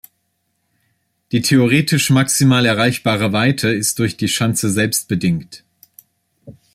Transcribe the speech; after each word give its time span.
Die 1.31 1.41
theoretisch 1.43 2.09
maximal 2.09 2.65
erreichbare 2.65 3.33
Weite 3.33 3.69
ist 3.69 3.99
durch 3.99 4.17
die 4.17 4.29
Schanze 4.29 4.71
selbst 4.71 5.07
bedingt. 5.07 5.63